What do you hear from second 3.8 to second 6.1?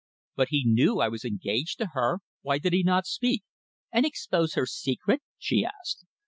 "And expose her secret?" she asked.